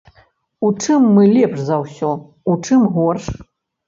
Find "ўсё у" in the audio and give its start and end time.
1.83-2.57